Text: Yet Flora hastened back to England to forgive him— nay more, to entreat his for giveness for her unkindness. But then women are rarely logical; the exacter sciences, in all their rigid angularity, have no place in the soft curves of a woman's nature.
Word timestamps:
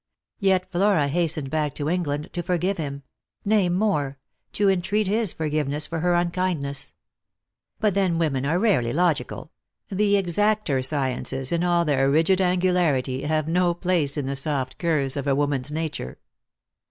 Yet 0.39 0.71
Flora 0.71 1.07
hastened 1.09 1.51
back 1.51 1.75
to 1.75 1.87
England 1.87 2.31
to 2.33 2.41
forgive 2.41 2.79
him— 2.79 3.03
nay 3.45 3.69
more, 3.69 4.17
to 4.53 4.67
entreat 4.67 5.05
his 5.05 5.31
for 5.31 5.47
giveness 5.47 5.85
for 5.85 5.99
her 5.99 6.15
unkindness. 6.15 6.95
But 7.79 7.93
then 7.93 8.17
women 8.17 8.43
are 8.43 8.57
rarely 8.57 8.93
logical; 8.93 9.51
the 9.89 10.17
exacter 10.17 10.81
sciences, 10.81 11.51
in 11.51 11.63
all 11.63 11.85
their 11.85 12.09
rigid 12.09 12.41
angularity, 12.41 13.25
have 13.25 13.47
no 13.47 13.75
place 13.75 14.17
in 14.17 14.25
the 14.25 14.35
soft 14.35 14.79
curves 14.79 15.15
of 15.15 15.27
a 15.27 15.35
woman's 15.35 15.71
nature. 15.71 16.17